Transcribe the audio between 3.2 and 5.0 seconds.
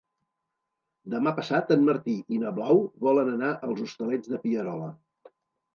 anar als Hostalets de Pierola.